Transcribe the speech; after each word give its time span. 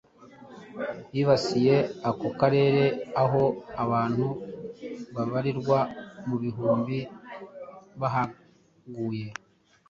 yibasiye 1.13 1.75
ako 2.09 2.27
karere, 2.39 2.83
aho 3.23 3.43
abantu 3.83 4.25
babarirwa 5.15 5.79
mu 6.27 6.35
bihumbi 6.43 6.97
bahaguye 7.99 9.25